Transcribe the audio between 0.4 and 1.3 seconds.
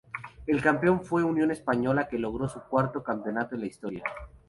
El campeón fue